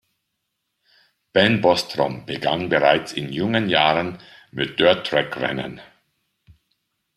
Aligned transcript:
Ben 1.31 1.61
Bostrom 1.61 2.25
begann 2.25 2.69
bereits 2.69 3.13
in 3.13 3.31
jungen 3.31 3.69
Jahren 3.69 4.17
mit 4.49 4.79
Dirt-Track-Rennen. 4.79 5.79